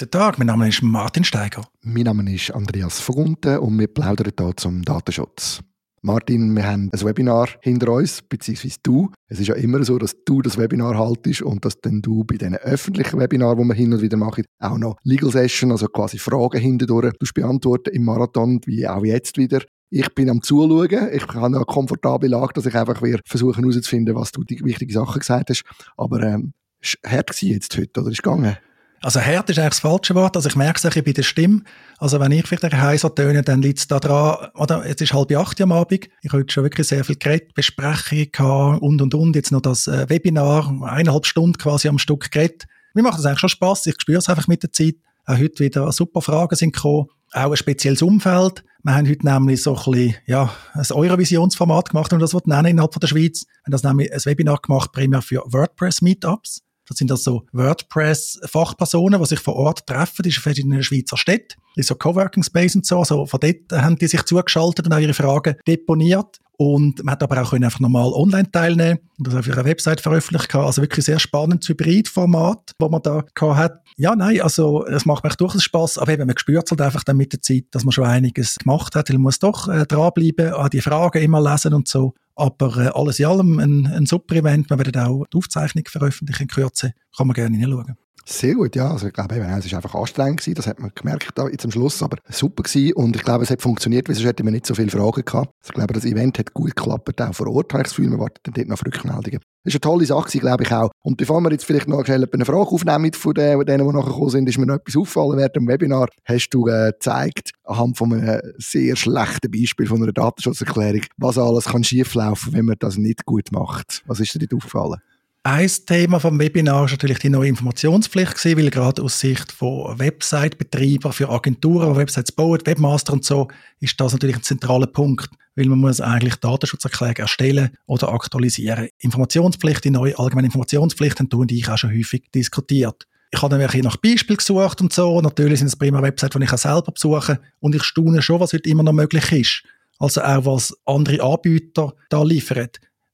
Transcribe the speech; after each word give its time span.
Guten 0.00 0.12
Tag, 0.12 0.38
mein 0.38 0.46
Name 0.46 0.66
ist 0.66 0.82
Martin 0.82 1.24
Steiger. 1.24 1.60
Mein 1.82 2.04
Name 2.04 2.34
ist 2.34 2.50
Andreas 2.52 2.98
Vogunten 3.00 3.58
und 3.58 3.78
wir 3.78 3.86
plaudern 3.86 4.32
hier 4.34 4.56
zum 4.56 4.80
Datenschutz. 4.80 5.60
Martin, 6.00 6.56
wir 6.56 6.66
haben 6.66 6.88
ein 6.90 7.00
Webinar 7.02 7.50
hinter 7.60 7.92
uns, 7.92 8.22
beziehungsweise 8.22 8.78
du. 8.82 9.10
Es 9.28 9.40
ist 9.40 9.48
ja 9.48 9.56
immer 9.56 9.84
so, 9.84 9.98
dass 9.98 10.16
du 10.24 10.40
das 10.40 10.56
Webinar 10.56 10.96
haltest 10.96 11.42
und 11.42 11.66
dass 11.66 11.78
dann 11.82 12.00
du 12.00 12.24
bei 12.24 12.38
diesen 12.38 12.54
öffentlichen 12.54 13.20
Webinaren, 13.20 13.58
die 13.58 13.64
wir 13.68 13.74
hin 13.74 13.92
und 13.92 14.00
wieder 14.00 14.16
machen, 14.16 14.44
auch 14.58 14.78
noch 14.78 14.96
Legal 15.04 15.32
Session, 15.32 15.70
also 15.70 15.86
quasi 15.88 16.16
Fragen 16.16 16.58
hindurch, 16.58 17.12
du 17.18 17.26
beantworten 17.34 17.90
im 17.92 18.04
Marathon, 18.04 18.58
wie 18.64 18.88
auch 18.88 19.04
jetzt 19.04 19.36
wieder. 19.36 19.60
Ich 19.90 20.08
bin 20.14 20.30
am 20.30 20.40
Zuschauen. 20.40 21.10
Ich 21.12 21.26
habe 21.26 21.44
eine 21.44 21.64
komfortable 21.66 22.30
Lage, 22.30 22.54
dass 22.54 22.64
ich 22.64 22.74
einfach 22.74 23.02
versuchen 23.26 23.64
herauszufinden, 23.64 24.14
was 24.14 24.32
du 24.32 24.44
die 24.44 24.64
wichtigen 24.64 24.94
Sachen 24.94 25.18
gesagt 25.18 25.50
hast. 25.50 25.62
Aber 25.98 26.22
ähm, 26.22 26.54
ist 26.80 26.96
hart 27.04 27.42
jetzt 27.42 27.76
heute, 27.76 28.00
oder 28.00 28.10
ist 28.10 28.22
gegangen? 28.22 28.56
Also 29.02 29.20
hart 29.20 29.48
ist 29.48 29.58
eigentlich 29.58 29.70
das 29.70 29.80
falsche 29.80 30.14
Wort. 30.14 30.36
Also 30.36 30.48
ich 30.50 30.56
merke 30.56 30.86
es 30.86 30.94
bei 30.94 31.12
der 31.12 31.22
Stimme. 31.22 31.62
Also 31.98 32.20
wenn 32.20 32.32
ich 32.32 32.46
vielleicht 32.46 32.74
heiser 32.74 33.14
töne, 33.14 33.42
dann 33.42 33.62
liegt 33.62 33.78
es 33.78 33.88
da 33.88 33.98
dran, 33.98 34.48
oder 34.54 34.86
jetzt 34.86 35.00
ist 35.00 35.14
halb 35.14 35.34
acht 35.34 35.58
am 35.62 35.72
Abend. 35.72 36.08
Ich 36.20 36.30
habe 36.30 36.40
heute 36.40 36.52
schon 36.52 36.64
wirklich 36.64 36.86
sehr 36.86 37.02
viel 37.02 37.16
geredet, 37.16 37.54
Besprechungen 37.54 38.78
und 38.78 39.00
und 39.00 39.14
und. 39.14 39.36
Jetzt 39.36 39.52
noch 39.52 39.62
das 39.62 39.86
äh, 39.86 40.08
Webinar, 40.10 40.68
eineinhalb 40.82 41.24
Stunden 41.24 41.56
quasi 41.56 41.88
am 41.88 41.98
Stück 41.98 42.30
geredet. 42.30 42.66
Mir 42.92 43.02
macht 43.02 43.18
das 43.18 43.24
eigentlich 43.24 43.40
schon 43.40 43.48
Spaß. 43.48 43.86
Ich 43.86 43.94
spüre 43.98 44.18
es 44.18 44.28
einfach 44.28 44.48
mit 44.48 44.62
der 44.62 44.72
Zeit. 44.72 44.96
Auch 45.24 45.38
heute 45.38 45.64
wieder 45.64 45.90
super 45.92 46.20
Fragen 46.20 46.54
sind 46.56 46.74
gekommen. 46.74 47.06
Auch 47.32 47.50
ein 47.50 47.56
spezielles 47.56 48.02
Umfeld. 48.02 48.64
Wir 48.82 48.94
haben 48.94 49.08
heute 49.08 49.26
nämlich 49.26 49.62
so 49.62 49.76
ein 49.76 49.92
bisschen, 49.92 50.14
ja, 50.26 50.50
ein 50.74 50.86
Eurovisionsformat 50.90 51.90
gemacht, 51.90 52.12
und 52.12 52.20
das 52.20 52.34
wird 52.34 52.46
nennen 52.46 52.66
innerhalb 52.66 52.92
von 52.92 53.00
der 53.00 53.08
Schweiz. 53.08 53.46
Wir 53.46 53.64
haben 53.66 53.72
das 53.72 53.82
nämlich 53.82 54.12
ein 54.12 54.20
Webinar 54.24 54.58
gemacht, 54.60 54.92
primär 54.92 55.22
für 55.22 55.42
WordPress-Meetups. 55.46 56.62
Das 56.90 56.98
sind 56.98 57.10
also 57.12 57.46
WordPress-Fachpersonen, 57.52 59.20
die 59.20 59.26
sich 59.26 59.38
vor 59.38 59.54
Ort 59.54 59.86
treffen, 59.86 60.24
in 60.24 60.32
verschiedenen 60.32 60.82
Schweizer 60.82 61.16
Städten, 61.16 61.60
in 61.76 61.84
so 61.84 61.94
Coworking 61.94 62.42
Space 62.42 62.74
und 62.74 62.84
so. 62.84 62.98
Also 62.98 63.26
von 63.26 63.38
dort 63.38 63.80
haben 63.80 63.96
die 63.96 64.08
sich 64.08 64.24
zugeschaltet 64.24 64.86
und 64.86 64.92
auch 64.92 64.98
ihre 64.98 65.14
Fragen 65.14 65.54
deponiert. 65.68 66.40
Und 66.56 67.02
man 67.04 67.12
hat 67.12 67.22
aber 67.22 67.40
auch 67.40 67.52
einfach 67.52 67.78
normal 67.78 68.12
online 68.12 68.50
teilnehmen 68.50 68.98
und 69.18 69.28
das 69.28 69.34
auf 69.36 69.46
ihrer 69.46 69.64
Website 69.64 70.00
veröffentlicht. 70.00 70.52
Also 70.54 70.82
wirklich 70.82 71.06
sehr 71.06 71.20
spannendes 71.20 71.68
Hybrid-Format, 71.68 72.72
wo 72.78 72.88
man 72.88 73.00
da 73.02 73.24
hat. 73.40 73.80
Ja, 73.96 74.16
nein, 74.16 74.42
also 74.42 74.84
es 74.84 75.06
macht 75.06 75.22
mir 75.22 75.30
durchaus 75.30 75.62
Spaß, 75.62 75.98
aber 75.98 76.12
eben, 76.12 76.26
man 76.26 76.36
spürt 76.36 76.70
halt 76.70 76.80
einfach 76.80 77.04
dann 77.04 77.16
mit 77.16 77.32
der 77.32 77.40
Zeit, 77.40 77.66
dass 77.70 77.84
man 77.84 77.92
schon 77.92 78.04
einiges 78.04 78.56
gemacht 78.56 78.96
hat. 78.96 79.08
Man 79.10 79.22
muss 79.22 79.38
doch 79.38 79.68
äh, 79.68 79.86
dranbleiben, 79.86 80.52
an 80.52 80.70
die 80.70 80.80
Fragen 80.80 81.22
immer 81.22 81.40
lesen 81.40 81.72
und 81.72 81.86
so. 81.86 82.14
Aber 82.40 82.76
äh, 82.78 82.88
alles 82.88 83.20
in 83.20 83.26
allem 83.26 83.58
ein, 83.58 83.86
ein 83.86 84.06
super 84.06 84.34
Event. 84.34 84.70
Wir 84.70 84.78
werden 84.78 85.02
auch 85.02 85.26
die 85.26 85.36
Aufzeichnung 85.36 85.84
veröffentlichen 85.86 86.44
in 86.44 86.48
Kürze. 86.48 86.94
Kann 87.14 87.26
man 87.26 87.34
gerne 87.34 87.56
hineinschauen. 87.56 87.96
Sehr 88.30 88.54
gut, 88.54 88.76
ja. 88.76 88.92
Also 88.92 89.08
ich 89.08 89.12
glaube, 89.12 89.34
eben, 89.34 89.44
es 89.44 89.72
war 89.72 89.78
einfach 89.78 89.94
anstrengend 89.96 90.38
gewesen, 90.40 90.54
das 90.54 90.66
hat 90.68 90.78
man 90.78 90.92
gemerkt 90.94 91.30
da 91.34 91.48
jetzt 91.48 91.64
am 91.64 91.72
Schluss, 91.72 92.00
aber 92.00 92.18
super 92.28 92.62
gewesen 92.62 92.92
und 92.94 93.16
ich 93.16 93.22
glaube, 93.22 93.42
es 93.42 93.50
hat 93.50 93.60
funktioniert, 93.60 94.08
weil 94.08 94.14
sonst 94.14 94.28
hätten 94.28 94.46
wir 94.46 94.52
nicht 94.52 94.66
so 94.66 94.74
viele 94.74 94.90
Fragen 94.90 95.24
gehabt. 95.24 95.50
Also 95.60 95.70
ich 95.70 95.74
glaube, 95.74 95.94
das 95.94 96.04
Event 96.04 96.38
hat 96.38 96.54
gut 96.54 96.76
geklappt, 96.76 97.20
auch 97.20 97.34
vor 97.34 97.48
Ort 97.48 97.72
habe 97.72 97.82
ich 97.82 97.88
das 97.88 97.96
Gefühl, 97.96 98.16
warten 98.20 98.38
dann 98.44 98.54
dort 98.54 98.68
noch 98.68 98.74
auf 98.74 98.86
Rückmeldungen. 98.86 99.40
Das 99.64 99.74
ist 99.74 99.84
eine 99.84 99.92
tolle 99.92 100.06
Sache, 100.06 100.38
glaube 100.38 100.62
ich 100.62 100.72
auch. 100.72 100.90
Und 101.02 101.16
bevor 101.16 101.40
wir 101.40 101.50
jetzt 101.50 101.64
vielleicht 101.64 101.88
noch 101.88 102.04
schnell 102.04 102.26
eine 102.32 102.44
Frage 102.44 102.70
aufnehmen 102.70 103.12
von 103.12 103.34
denen, 103.34 103.64
die 103.66 103.76
nachher 103.76 104.04
gekommen 104.04 104.30
sind, 104.30 104.48
ist 104.48 104.58
mir 104.58 104.66
noch 104.66 104.76
etwas 104.76 104.96
aufgefallen. 104.96 105.36
Während 105.36 105.56
dem 105.56 105.68
Webinar 105.68 106.08
hast 106.24 106.50
du 106.50 106.68
äh, 106.68 106.92
gezeigt, 106.92 107.50
anhand 107.64 107.98
von 107.98 108.12
einem 108.12 108.40
sehr 108.58 108.96
schlechten 108.96 109.50
Beispiel 109.50 109.86
von 109.86 110.02
einer 110.02 110.12
Datenschutzerklärung, 110.12 111.02
was 111.16 111.36
alles 111.36 111.66
kann 111.66 111.84
schieflaufen, 111.84 112.52
wenn 112.52 112.64
man 112.64 112.76
das 112.78 112.96
nicht 112.96 113.26
gut 113.26 113.50
macht. 113.50 114.02
Was 114.06 114.20
ist 114.20 114.34
dir 114.34 114.38
dort 114.38 114.54
aufgefallen? 114.54 115.00
Ein 115.42 115.70
Thema 115.86 116.20
vom 116.20 116.38
Webinar 116.38 116.82
war 116.82 116.90
natürlich 116.90 117.20
die 117.20 117.30
neue 117.30 117.48
Informationspflicht 117.48 118.34
gewesen, 118.34 118.58
weil 118.58 118.68
gerade 118.68 119.00
aus 119.00 119.20
Sicht 119.20 119.50
von 119.50 119.98
Website-Betreibern 119.98 121.14
für 121.14 121.30
Agenturen, 121.30 121.94
die 121.94 121.98
Websites 121.98 122.30
bauen, 122.30 122.60
Webmaster 122.66 123.14
und 123.14 123.24
so, 123.24 123.48
ist 123.80 123.98
das 123.98 124.12
natürlich 124.12 124.36
ein 124.36 124.42
zentraler 124.42 124.86
Punkt, 124.86 125.30
weil 125.56 125.64
man 125.64 125.78
muss 125.78 126.02
eigentlich 126.02 126.36
Datenschutzerklärung 126.36 127.16
erstellen 127.16 127.70
oder 127.86 128.12
aktualisieren. 128.12 128.90
Informationspflicht, 128.98 129.82
die 129.82 129.90
neue 129.90 130.18
allgemeine 130.18 130.48
Informationspflicht, 130.48 131.18
haben 131.18 131.30
du 131.30 131.40
und 131.40 131.52
ich 131.52 131.70
auch 131.70 131.78
schon 131.78 131.96
häufig 131.96 132.24
diskutiert. 132.34 133.06
Ich 133.30 133.40
habe 133.40 133.56
dann 133.56 133.80
nach 133.82 133.96
Beispielen 133.96 134.36
gesucht 134.36 134.82
und 134.82 134.92
so. 134.92 135.22
Natürlich 135.22 135.60
sind 135.60 135.68
es 135.68 135.76
prima 135.76 136.02
Websites, 136.02 136.36
die 136.36 136.44
ich 136.44 136.52
auch 136.52 136.58
selber 136.58 136.92
besuche. 136.92 137.40
Und 137.60 137.74
ich 137.74 137.84
staune 137.84 138.20
schon, 138.20 138.40
was 138.40 138.52
heute 138.52 138.68
immer 138.68 138.82
noch 138.82 138.92
möglich 138.92 139.32
ist. 139.32 139.62
Also 139.98 140.20
auch, 140.20 140.44
was 140.44 140.76
andere 140.84 141.22
Anbieter 141.22 141.94
da 142.10 142.22
liefern 142.22 142.68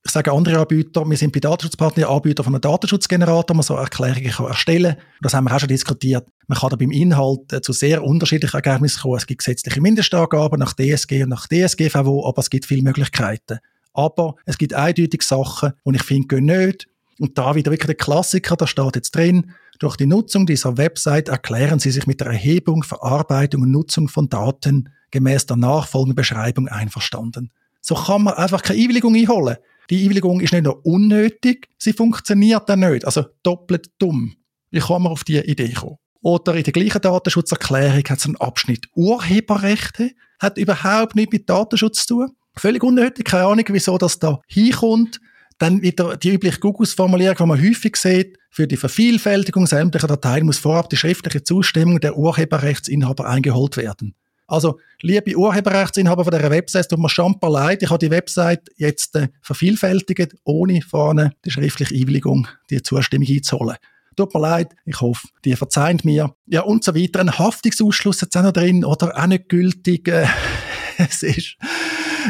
ich 0.07 0.13
sage 0.13 0.31
andere 0.31 0.61
Anbieter, 0.61 1.05
wir 1.05 1.17
sind 1.17 1.33
bei 1.33 1.41
Datenschutzpartnern 1.41 2.09
Anbieter 2.09 2.45
von 2.45 2.55
einem 2.55 2.61
Datenschutzgenerator, 2.61 3.57
man 3.57 3.65
so 3.65 3.75
Erklärungen 3.75 4.31
kann 4.31 4.47
erstellen. 4.47 4.95
Das 5.21 5.35
haben 5.35 5.45
wir 5.45 5.55
auch 5.55 5.59
schon 5.59 5.69
diskutiert. 5.69 6.29
Man 6.47 6.57
kann 6.57 6.71
da 6.71 6.77
beim 6.77 6.93
Inhalt 6.93 7.53
äh, 7.53 7.61
zu 7.61 7.73
sehr 7.73 8.05
unterschiedlichen 8.05 8.55
Ergebnissen 8.55 9.01
kommen. 9.01 9.17
Es 9.17 9.27
gibt 9.27 9.41
gesetzliche 9.41 9.81
Mindestangaben 9.81 10.61
nach 10.61 10.75
DSG 10.75 11.25
und 11.25 11.31
nach 11.31 11.49
DSGVO, 11.49 12.25
aber 12.25 12.39
es 12.39 12.51
gibt 12.51 12.67
viele 12.67 12.83
Möglichkeiten. 12.83 13.59
Aber 13.95 14.37
es 14.45 14.59
gibt 14.59 14.75
eindeutig 14.75 15.23
Sachen, 15.23 15.73
die 15.85 15.97
ich 15.97 16.05
finde, 16.05 16.29
gehen 16.29 16.45
nicht. 16.45 16.87
Und 17.19 17.37
da 17.37 17.57
wieder 17.57 17.73
wirklich 17.73 17.87
der 17.87 17.97
Klassiker, 17.97 18.57
da 18.57 18.69
steht 18.69 18.95
jetzt 18.95 19.11
drin, 19.13 19.53
durch 19.81 19.97
die 19.97 20.07
Nutzung 20.07 20.47
dieser 20.47 20.77
Website 20.77 21.29
erklären 21.29 21.81
Sie 21.81 21.91
sich 21.91 22.07
mit 22.07 22.21
der 22.21 22.29
Erhebung, 22.29 22.85
Verarbeitung 22.85 23.63
und 23.63 23.73
Nutzung 23.73 24.09
von 24.09 24.29
Daten 24.29 24.91
gemäß 25.11 25.47
der 25.47 25.57
nachfolgenden 25.57 26.15
Beschreibung 26.15 26.69
einverstanden. 26.69 27.51
So 27.81 27.97
kann 27.97 28.23
man 28.23 28.35
einfach 28.35 28.63
keine 28.63 28.81
Einwilligung 28.81 29.17
einholen. 29.17 29.57
Die 29.91 30.03
Einwilligung 30.03 30.41
ist 30.41 30.53
nicht 30.53 30.65
nur 30.65 30.85
unnötig, 30.85 31.69
sie 31.79 31.93
funktioniert 31.93 32.69
dann 32.69 32.81
nicht. 32.81 33.05
Also 33.05 33.27
doppelt 33.43 33.91
dumm. 33.99 34.37
Wie 34.71 34.81
kann 34.81 35.03
man 35.03 35.13
auf 35.13 35.25
diese 35.25 35.45
Idee 35.45 35.73
kommen? 35.73 35.97
Oder 36.23 36.55
in 36.57 36.65
der 36.65 36.73
gleichen 36.73 37.01
Datenschutzerklärung 37.01 38.03
hat 38.03 38.19
es 38.19 38.27
einen 38.27 38.37
Abschnitt 38.37 38.89
Urheberrechte, 38.95 40.11
hat 40.41 40.59
überhaupt 40.59 41.15
nichts 41.15 41.33
mit 41.33 41.49
Datenschutz 41.49 42.07
zu 42.07 42.15
tun. 42.15 42.33
Völlig 42.57 42.83
unnötig, 42.83 43.27
keine 43.27 43.47
Ahnung, 43.47 43.65
wieso 43.69 43.97
das 43.99 44.19
da 44.19 44.41
hinkommt. 44.49 45.21
Dann 45.59 45.83
wieder 45.83 46.17
die 46.17 46.31
übliche 46.31 46.59
Googles-Formulierung, 46.59 47.37
die 47.37 47.47
man 47.47 47.63
häufig 47.63 47.97
sieht, 47.97 48.39
für 48.51 48.67
die 48.67 48.77
Vervielfältigung 48.77 49.67
sämtlicher 49.67 50.07
Dateien 50.07 50.47
muss 50.47 50.59
vorab 50.59 50.91
die 50.91 50.97
schriftliche 50.97 51.45
Zustimmung 51.45 52.01
der 52.01 52.17
Urheberrechtsinhaber 52.17 53.27
eingeholt 53.27 53.77
werden. 53.77 54.15
Also, 54.47 54.79
liebe 55.03 55.37
Urheberrechtsinhaber 55.37 56.25
von 56.25 56.33
dieser 56.33 56.51
Website, 56.51 56.89
tut 56.89 57.01
mir 57.01 57.09
schamper 57.09 57.51
leid, 57.51 57.83
ich 57.83 57.91
habe 57.91 57.99
die 57.99 58.11
Website 58.11 58.71
jetzt 58.77 59.17
äh, 59.17 59.29
vervielfältigt, 59.43 60.35
ohne 60.45 60.83
vorne 60.83 61.33
die 61.45 61.51
schriftliche 61.51 61.95
Einwilligung, 61.95 62.47
die 62.71 62.83
Zustimmung 62.83 63.29
einzuholen. 63.29 63.77
Tut 64.17 64.33
mir 64.33 64.41
leid, 64.41 64.75
ich 64.87 65.01
hoffe, 65.01 65.27
die 65.45 65.57
verzeiht 65.57 66.05
mir. 66.05 66.35
Ja, 66.47 66.63
und 66.63 66.85
so 66.85 66.95
weiter. 66.95 67.21
Ein 67.21 67.39
Haftungsausschluss 67.39 68.21
jetzt 68.23 68.37
auch 68.37 68.43
noch 68.43 68.53
drin, 68.53 68.85
oder 68.85 69.17
auch 69.17 69.27
nicht 69.27 69.49
gültig. 69.49 70.09
Äh, 70.09 70.27
es 70.97 71.23
ist, 71.23 71.57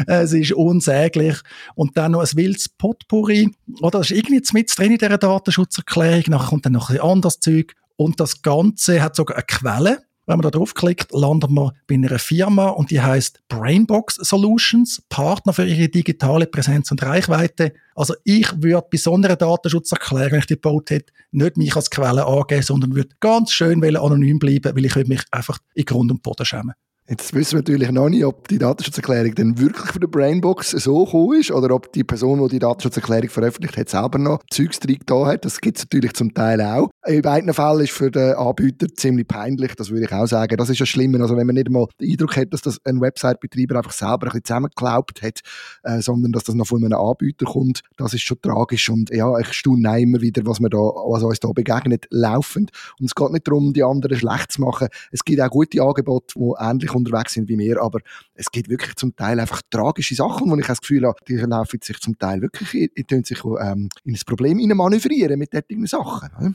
es 0.07 0.33
ist 0.33 0.51
unsäglich. 0.53 1.37
Und 1.75 1.95
dann 1.97 2.13
noch 2.13 2.21
ein 2.21 2.35
wildes 2.35 2.67
Potpourri, 2.67 3.51
oder? 3.79 3.99
Das 3.99 4.11
ist 4.11 4.17
irgendwie 4.17 4.41
mit 4.53 4.77
drin 4.77 4.91
in 4.91 4.97
dieser 4.97 5.17
Datenschutzerklärung. 5.17 6.23
Nachher 6.27 6.49
kommt 6.49 6.65
dann 6.65 6.73
noch 6.73 6.89
ein 6.89 6.99
anderes 6.99 7.39
Zeug. 7.39 7.73
Und 7.95 8.19
das 8.19 8.41
Ganze 8.41 9.01
hat 9.01 9.15
sogar 9.15 9.37
eine 9.37 9.45
Quelle. 9.45 10.07
Wenn 10.27 10.37
man 10.37 10.43
da 10.43 10.51
draufklickt, 10.51 11.13
landet 11.13 11.49
man 11.49 11.71
bei 11.87 11.95
einer 11.95 12.19
Firma 12.19 12.67
und 12.67 12.91
die 12.91 12.99
heißt 12.99 13.39
Brainbox 13.47 14.15
Solutions, 14.15 15.01
Partner 15.07 15.53
für 15.53 15.65
ihre 15.65 15.87
digitale 15.87 16.47
Präsenz 16.47 16.91
und 16.91 17.01
Reichweite. 17.01 17.71
Also 17.95 18.13
ich 18.25 18.51
würde 18.61 18.87
bei 18.91 18.97
so 18.97 19.15
einer 19.15 19.37
Datenschutzerklärung, 19.37 20.33
wenn 20.33 20.39
ich 20.39 20.45
die 20.47 20.55
gebaut 20.55 20.89
hätte, 20.89 21.13
nicht 21.31 21.55
mich 21.55 21.75
als 21.77 21.89
Quelle 21.89 22.25
angeben, 22.25 22.61
sondern 22.61 22.93
würde 22.93 23.15
ganz 23.21 23.53
schön 23.53 23.81
anonym 23.83 24.37
bleiben, 24.37 24.75
weil 24.75 24.85
ich 24.85 24.95
würde 24.97 25.09
mich 25.09 25.23
einfach 25.31 25.59
in 25.73 25.85
Grund 25.85 26.11
und 26.11 26.21
Boden 26.21 26.45
schämen. 26.45 26.73
Jetzt 27.09 27.33
wissen 27.33 27.53
wir 27.53 27.59
natürlich 27.59 27.89
noch 27.91 28.09
nicht, 28.09 28.25
ob 28.25 28.49
die 28.49 28.57
Datenschutzerklärung 28.57 29.33
dann 29.35 29.57
wirklich 29.57 29.93
von 29.93 30.01
der 30.01 30.09
Brainbox 30.09 30.71
so 30.71 31.05
gekommen 31.05 31.39
ist 31.39 31.51
oder 31.51 31.73
ob 31.73 31.93
die 31.93 32.03
Person, 32.03 32.43
die 32.43 32.49
die 32.49 32.59
Datenschutzerklärung 32.59 33.29
veröffentlicht 33.29 33.77
hat, 33.77 33.87
selber 33.87 34.17
noch 34.17 34.41
Zeugs 34.51 34.81
drin 34.81 34.99
hat. 35.09 35.45
Das 35.45 35.61
gibt 35.61 35.77
es 35.77 35.85
natürlich 35.85 36.11
zum 36.15 36.33
Teil 36.33 36.59
auch. 36.59 36.89
In 37.05 37.21
beiden 37.21 37.53
Fällen 37.53 37.79
ist 37.79 37.93
für 37.93 38.11
den 38.11 38.33
Anbieter 38.33 38.87
ziemlich 38.93 39.25
peinlich, 39.25 39.73
das 39.75 39.89
würde 39.89 40.03
ich 40.03 40.11
auch 40.11 40.25
sagen. 40.25 40.57
Das 40.57 40.69
ist 40.69 40.79
ja 40.79 40.85
schlimmer, 40.85 41.21
also 41.21 41.37
wenn 41.37 41.47
man 41.47 41.55
nicht 41.55 41.69
mal 41.69 41.87
den 42.01 42.11
Eindruck 42.11 42.35
hat, 42.35 42.51
dass 42.51 42.61
das 42.61 42.77
ein 42.83 42.99
Website-Betreiber 42.99 43.77
einfach 43.77 43.93
selber 43.93 44.13
ein 44.13 44.19
bisschen 44.25 44.43
zusammengeklaubt 44.43 45.21
hat, 45.21 45.39
äh, 45.83 46.01
sondern 46.01 46.33
dass 46.33 46.43
das 46.43 46.55
noch 46.55 46.67
von 46.67 46.83
einem 46.83 46.99
Anbieter 46.99 47.45
kommt, 47.45 47.83
das 47.95 48.13
ist 48.15 48.23
schon 48.23 48.41
tragisch 48.41 48.89
und 48.89 49.11
ja, 49.11 49.39
ich 49.39 49.53
staune 49.53 50.01
immer 50.01 50.19
wieder, 50.19 50.45
was, 50.45 50.59
wir 50.59 50.67
da, 50.67 50.77
was 50.77 51.23
uns 51.23 51.39
da 51.39 51.53
begegnet, 51.53 52.05
laufend. 52.09 52.71
Und 52.99 53.05
es 53.05 53.15
geht 53.15 53.31
nicht 53.31 53.47
darum, 53.47 53.71
die 53.71 53.83
anderen 53.83 54.17
schlecht 54.17 54.51
zu 54.51 54.59
machen. 54.59 54.89
Es 55.13 55.23
gibt 55.23 55.39
auch 55.39 55.49
gute 55.49 55.81
Angebote, 55.81 56.33
die 56.35 56.53
ähnlich 56.59 56.96
unterwegs 56.97 57.33
sind 57.33 57.47
wie 57.47 57.57
wir, 57.57 57.81
aber 57.81 57.99
es 58.33 58.51
gibt 58.51 58.69
wirklich 58.69 58.95
zum 58.95 59.15
Teil 59.15 59.39
einfach 59.39 59.61
tragische 59.69 60.15
Sachen, 60.15 60.49
wo 60.49 60.57
ich 60.57 60.67
das 60.67 60.81
Gefühl 60.81 61.05
habe, 61.05 61.19
die 61.27 61.35
laufen 61.35 61.79
sich 61.81 61.99
zum 61.99 62.17
Teil 62.17 62.41
wirklich 62.41 62.91
in, 62.95 63.23
sich, 63.23 63.43
ähm, 63.45 63.89
in 64.03 64.13
ein 64.13 64.19
Problem 64.25 64.57
manövrieren 64.75 65.39
mit 65.39 65.51
solchen 65.51 65.87
Sachen. 65.87 66.29
Oder? 66.37 66.53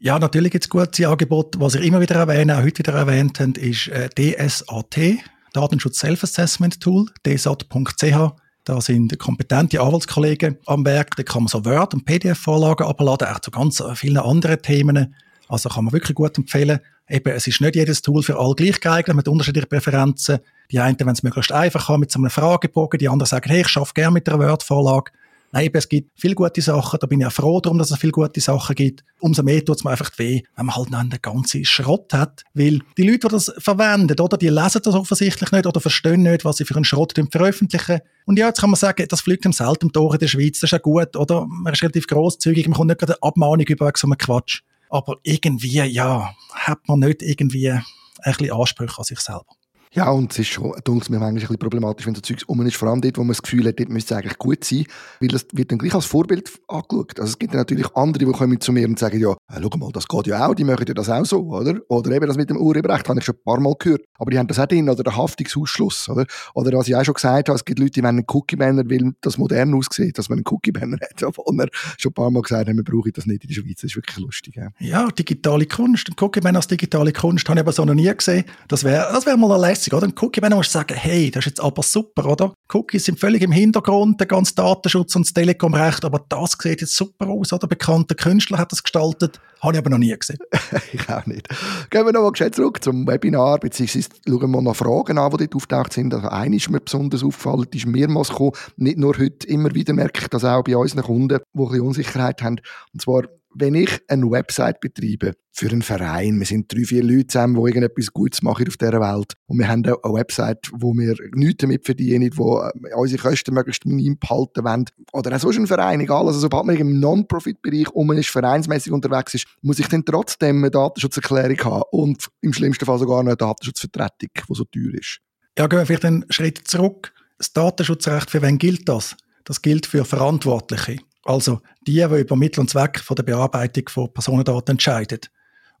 Ja, 0.00 0.18
natürlich 0.18 0.52
gibt 0.52 0.64
es 0.64 0.68
gute 0.68 1.08
Angebote. 1.08 1.58
Was 1.60 1.76
ich 1.76 1.86
immer 1.86 2.00
wieder 2.00 2.16
erwähne, 2.16 2.58
auch 2.58 2.62
heute 2.62 2.80
wieder 2.80 2.92
erwähnt 2.92 3.40
habe, 3.40 3.58
ist 3.58 3.88
äh, 3.88 4.10
DSAT, 4.10 5.18
Datenschutz 5.54 6.00
Self-Assessment 6.00 6.80
Tool, 6.80 7.06
dsat.ch. 7.26 8.34
Da 8.64 8.80
sind 8.80 9.18
kompetente 9.18 9.80
Anwaltskollegen 9.80 10.58
am 10.66 10.84
Werk. 10.84 11.16
Da 11.16 11.22
kann 11.22 11.44
man 11.44 11.48
so 11.48 11.64
Word- 11.64 11.94
und 11.94 12.04
PDF-Vorlagen 12.04 12.86
abladen, 12.86 13.28
auch 13.28 13.40
zu 13.40 13.50
ganz 13.50 13.82
vielen 13.94 14.18
anderen 14.18 14.60
Themen. 14.60 15.14
Also 15.48 15.68
kann 15.68 15.84
man 15.84 15.92
wirklich 15.92 16.14
gut 16.14 16.36
empfehlen. 16.38 16.80
Eben, 17.08 17.32
es 17.34 17.46
ist 17.46 17.60
nicht 17.60 17.76
jedes 17.76 18.02
Tool 18.02 18.22
für 18.22 18.38
alle 18.38 18.54
gleich 18.54 18.80
geeignet, 18.80 19.08
man 19.08 19.18
hat 19.18 19.28
unterschiedliche 19.28 19.66
Präferenzen. 19.66 20.38
Die 20.70 20.80
einen, 20.80 20.98
wenn 20.98 21.08
es 21.08 21.22
möglichst 21.22 21.52
einfach 21.52 21.88
haben, 21.88 22.00
mit 22.00 22.10
so 22.10 22.18
einem 22.18 22.30
Fragebogen, 22.30 22.98
die 22.98 23.08
anderen 23.08 23.28
sagen, 23.28 23.50
hey, 23.50 23.60
ich 23.60 23.68
schaffe 23.68 23.92
gerne 23.94 24.12
mit 24.12 24.28
einer 24.28 24.38
Word-Vorlage. 24.38 25.12
Nein, 25.54 25.66
eben, 25.66 25.76
es 25.76 25.88
gibt 25.88 26.10
viele 26.18 26.34
gute 26.34 26.60
Sachen, 26.60 26.98
da 26.98 27.06
bin 27.06 27.20
ich 27.20 27.26
auch 27.26 27.32
froh 27.32 27.60
darum, 27.60 27.78
dass 27.78 27.92
es 27.92 27.98
viele 27.98 28.10
gute 28.10 28.40
Sachen 28.40 28.74
gibt. 28.74 29.04
Umso 29.20 29.44
mehr 29.44 29.64
tut 29.64 29.76
es 29.76 29.84
mir 29.84 29.92
einfach 29.92 30.10
weh, 30.16 30.42
wenn 30.56 30.66
man 30.66 30.74
halt 30.74 30.90
noch 30.90 30.98
einen 30.98 31.16
ganzen 31.22 31.64
Schrott 31.64 32.12
hat. 32.12 32.42
Weil 32.54 32.80
die 32.98 33.04
Leute, 33.04 33.20
die 33.20 33.28
das 33.28 33.52
verwenden, 33.58 34.18
oder, 34.18 34.36
die 34.36 34.48
lesen 34.48 34.80
das 34.82 34.96
offensichtlich 34.96 35.52
nicht 35.52 35.66
oder 35.66 35.80
verstehen 35.80 36.24
nicht, 36.24 36.44
was 36.44 36.56
sie 36.56 36.64
für 36.64 36.74
einen 36.74 36.84
Schrott 36.84 37.14
veröffentlichen. 37.30 38.00
Und 38.26 38.36
ja, 38.36 38.48
jetzt 38.48 38.62
kann 38.62 38.70
man 38.70 38.78
sagen, 38.80 39.06
das 39.08 39.20
fliegt 39.20 39.44
im 39.44 39.52
selten 39.52 39.92
Tor 39.92 40.14
in 40.14 40.18
der 40.18 40.26
Schweiz, 40.26 40.58
das 40.58 40.64
ist 40.64 40.72
ja 40.72 40.78
gut, 40.78 41.14
oder? 41.14 41.46
Man 41.46 41.72
ist 41.72 41.82
relativ 41.82 42.08
grosszügig, 42.08 42.66
man 42.66 42.76
kommt 42.76 42.88
nicht 42.88 42.98
gerade 42.98 43.12
eine 43.12 43.22
Abmahnung 43.22 43.66
über 43.68 43.92
so 43.94 44.08
einen 44.08 44.18
Quatsch. 44.18 44.62
Aber 44.90 45.16
irgendwie, 45.22 45.82
ja, 45.82 46.34
hat 46.52 46.86
man 46.88 47.00
nicht 47.00 47.22
irgendwie 47.22 47.70
ein 47.70 47.82
bisschen 48.22 48.52
Ansprüche 48.52 48.98
an 48.98 49.04
sich 49.04 49.20
selber. 49.20 49.46
Ja, 49.94 50.10
und 50.10 50.32
es 50.32 50.40
ist 50.40 50.48
schon, 50.48 50.72
denke 50.84 51.12
mir 51.12 51.20
manchmal 51.20 51.28
ein 51.28 51.34
bisschen 51.34 51.56
problematisch, 51.56 52.04
wenn 52.04 52.16
so 52.16 52.20
Zeugs 52.20 52.42
um 52.44 52.60
ist, 52.66 52.74
vor 52.74 52.88
allem 52.88 53.00
dort, 53.00 53.16
wo 53.16 53.22
man 53.22 53.28
das 53.28 53.42
Gefühl 53.42 53.64
hat, 53.68 53.78
dort 53.78 53.90
müsste 53.90 54.14
es 54.14 54.18
eigentlich 54.18 54.38
gut 54.38 54.64
sein, 54.64 54.86
weil 55.20 55.28
das 55.28 55.46
wird 55.52 55.70
dann 55.70 55.78
gleich 55.78 55.94
als 55.94 56.06
Vorbild 56.06 56.50
angeschaut. 56.66 57.20
Also 57.20 57.30
es 57.30 57.38
gibt 57.38 57.54
dann 57.54 57.60
natürlich 57.60 57.86
andere, 57.94 58.24
die 58.24 58.32
kommen 58.32 58.60
zu 58.60 58.72
mir 58.72 58.88
und 58.88 58.98
sagen, 58.98 59.20
ja, 59.20 59.36
äh, 59.52 59.60
schau 59.60 59.76
mal, 59.76 59.92
das 59.92 60.08
geht 60.08 60.26
ja 60.26 60.46
auch, 60.46 60.54
die 60.54 60.64
machen 60.64 60.84
ja 60.88 60.94
das 60.94 61.10
auch 61.10 61.24
so, 61.24 61.40
oder? 61.40 61.78
Oder 61.88 62.12
eben 62.12 62.26
das 62.26 62.36
mit 62.36 62.48
dem 62.48 62.56
Urheberrecht, 62.56 63.08
habe 63.08 63.18
ich 63.18 63.24
schon 63.24 63.34
ein 63.34 63.42
paar 63.44 63.60
Mal 63.60 63.74
gehört. 63.78 64.02
Aber 64.18 64.30
die 64.30 64.38
haben 64.38 64.46
das 64.46 64.58
auch 64.58 64.66
drin, 64.66 64.88
oder 64.88 65.02
der 65.02 65.16
Haftungsausschluss, 65.16 66.08
oder? 66.08 66.24
Oder 66.54 66.76
was 66.78 66.88
ich 66.88 66.96
auch 66.96 67.04
schon 67.04 67.14
gesagt 67.14 67.48
habe, 67.48 67.56
es 67.56 67.64
gibt 67.64 67.78
Leute, 67.78 67.92
die 67.92 68.02
wollen 68.02 68.16
einen 68.16 68.24
Cookie-Banner, 68.26 68.84
weil 68.88 69.12
das 69.20 69.36
modern 69.36 69.74
aussieht, 69.74 70.16
dass 70.16 70.28
man 70.28 70.38
einen 70.38 70.46
Cookie-Banner 70.46 70.96
hat, 71.00 71.22
obwohl 71.22 71.54
wir 71.56 71.68
schon 71.98 72.10
ein 72.10 72.14
paar 72.14 72.30
Mal 72.30 72.42
gesagt 72.42 72.68
haben, 72.68 72.76
wir 72.76 72.84
brauchen 72.84 73.12
das 73.14 73.26
nicht 73.26 73.44
in 73.44 73.48
der 73.48 73.54
Schweiz. 73.54 73.80
Das 73.80 73.84
ist 73.84 73.96
wirklich 73.96 74.18
lustig. 74.18 74.56
Ja, 74.56 74.68
ja 74.78 75.08
digitale 75.08 75.66
Kunst. 75.66 76.08
Ein 76.08 76.14
Cookie-Banner 76.18 76.58
als 76.58 76.68
digitale 76.68 77.12
Kunst 77.12 77.48
habe 77.48 77.58
ich 77.58 77.64
aber 77.64 77.72
so 77.72 77.84
noch 77.84 77.94
nie 77.94 78.12
gesehen. 78.14 78.44
Das 78.68 78.82
wäre 78.84 79.08
das 79.12 79.26
wär 79.26 79.36
mal 79.36 79.60
lässig, 79.60 79.92
oder? 79.92 80.06
Ein 80.06 80.14
Cookie-Banner 80.18 80.56
musst 80.56 80.72
sagen, 80.72 80.94
hey, 80.94 81.30
das 81.30 81.40
ist 81.40 81.50
jetzt 81.52 81.60
aber 81.60 81.82
super, 81.82 82.26
oder? 82.26 82.54
Cookies 82.72 83.04
sind 83.04 83.20
völlig 83.20 83.42
im 83.42 83.52
Hintergrund, 83.52 84.20
der 84.20 84.26
ganze 84.26 84.54
Datenschutz 84.54 85.14
und 85.16 85.26
das 85.26 85.34
Telekom-Recht, 85.34 86.04
aber 86.04 86.24
das 86.28 86.56
sieht 86.60 86.80
jetzt 86.80 86.96
super 86.96 87.28
aus, 87.28 87.52
oder? 87.52 87.66
Bekannter 87.66 88.14
Künstler 88.14 88.58
hat 88.58 88.72
das 88.72 88.82
gestaltet, 88.82 89.33
habe 89.64 89.74
ich 89.74 89.78
aber 89.78 89.90
noch 89.90 89.98
nie 89.98 90.14
gesehen. 90.16 90.38
ich 90.92 91.08
auch 91.08 91.24
nicht. 91.26 91.48
Gehen 91.90 92.04
wir 92.04 92.12
nochmal 92.12 92.52
zurück 92.52 92.84
zum 92.84 93.06
Webinar, 93.06 93.58
beziehungsweise 93.58 94.10
schauen 94.28 94.50
wir 94.50 94.62
noch 94.62 94.76
Fragen 94.76 95.18
an, 95.18 95.30
die 95.30 95.36
dort 95.38 95.54
auftaucht 95.54 95.92
sind. 95.94 96.12
Also 96.12 96.28
eine 96.28 96.56
ist 96.56 96.70
mir 96.70 96.80
besonders 96.80 97.24
aufgefallen, 97.24 97.66
die 97.72 97.78
ist 97.78 97.86
mehrmals 97.86 98.28
gekommen, 98.28 98.52
nicht 98.76 98.98
nur 98.98 99.16
heute, 99.16 99.46
immer 99.46 99.74
wieder 99.74 99.94
merke 99.94 100.20
ich 100.20 100.28
das 100.28 100.44
auch 100.44 100.64
bei 100.64 100.76
unseren 100.76 101.02
Kunden, 101.02 101.28
die 101.28 101.58
ein 101.60 101.68
bisschen 101.68 101.80
Unsicherheit 101.80 102.42
haben. 102.42 102.60
Und 102.92 103.00
zwar, 103.00 103.22
wenn 103.54 103.74
ich 103.74 104.00
eine 104.08 104.30
Website 104.30 104.80
betreibe 104.80 105.34
für 105.52 105.70
einen 105.70 105.82
Verein, 105.82 106.38
wir 106.38 106.46
sind 106.46 106.72
drei, 106.72 106.84
vier 106.84 107.02
Leute 107.02 107.28
zusammen, 107.28 107.54
die 107.54 107.68
irgendetwas 107.68 108.12
Gutes 108.12 108.42
machen 108.42 108.66
auf 108.66 108.76
dieser 108.76 109.00
Welt 109.00 109.34
und 109.46 109.58
wir 109.58 109.68
haben 109.68 109.84
eine 109.84 109.94
Website, 110.02 110.70
wo 110.72 110.92
wir 110.92 111.14
nichts 111.34 111.62
damit 111.62 111.84
verdienen, 111.84 112.30
wo 112.34 112.60
äh, 112.60 112.94
unsere 112.94 113.22
Kosten 113.22 113.54
möglichst 113.54 113.86
minim 113.86 114.18
behalten 114.18 114.64
wollen 114.64 114.86
oder 115.12 115.34
auch 115.34 115.40
sonst 115.40 115.58
ein 115.58 115.66
Verein, 115.66 116.00
egal, 116.00 116.26
also 116.26 116.40
sobald 116.40 116.66
man 116.66 116.76
im 116.76 116.98
Non-Profit-Bereich 116.98 117.90
um 117.90 118.10
ist, 118.12 118.30
vereinsmäßig 118.30 118.92
unterwegs 118.92 119.34
ist, 119.34 119.46
muss 119.62 119.78
ich 119.78 119.88
dann 119.88 120.04
trotzdem 120.04 120.58
eine 120.58 120.70
Datenschutzerklärung 120.70 121.58
haben 121.64 121.84
und 121.92 122.28
im 122.40 122.52
schlimmsten 122.52 122.84
Fall 122.84 122.98
sogar 122.98 123.20
eine 123.20 123.36
Datenschutzvertretung, 123.36 124.30
die 124.34 124.54
so 124.54 124.64
teuer 124.64 124.94
ist. 124.94 125.20
Ja, 125.56 125.68
gehen 125.68 125.78
wir 125.78 125.86
vielleicht 125.86 126.04
einen 126.04 126.24
Schritt 126.30 126.66
zurück. 126.66 127.12
Das 127.38 127.52
Datenschutzrecht, 127.52 128.30
für 128.30 128.42
wen 128.42 128.58
gilt 128.58 128.88
das? 128.88 129.16
Das 129.44 129.62
gilt 129.62 129.86
für 129.86 130.04
Verantwortliche. 130.04 130.98
Also 131.24 131.60
die, 131.86 131.94
die 131.94 132.20
über 132.20 132.36
Mittel 132.36 132.60
und 132.60 132.70
Zweck 132.70 133.00
von 133.00 133.16
der 133.16 133.22
Bearbeitung 133.22 133.88
von 133.88 134.12
Personendaten 134.12 134.72
entscheiden. 134.72 135.20